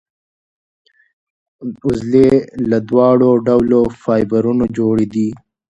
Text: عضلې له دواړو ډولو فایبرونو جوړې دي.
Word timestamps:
عضلې 1.83 2.31
له 2.69 2.77
دواړو 2.89 3.29
ډولو 3.47 3.81
فایبرونو 4.01 4.65
جوړې 4.77 5.05
دي. 5.13 5.29